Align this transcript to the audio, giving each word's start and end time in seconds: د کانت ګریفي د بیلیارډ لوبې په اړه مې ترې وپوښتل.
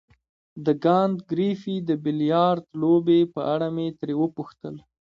د 0.65 0.67
کانت 0.83 1.17
ګریفي 1.31 1.75
د 1.89 1.91
بیلیارډ 2.03 2.63
لوبې 2.81 3.21
په 3.33 3.41
اړه 3.53 3.67
مې 3.75 3.87
ترې 3.99 4.15
وپوښتل. 4.21 4.75